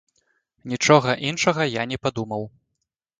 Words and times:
Нічога 0.71 1.11
іншага 1.31 1.67
я 1.73 1.83
не 1.91 1.97
падумаў. 2.07 2.43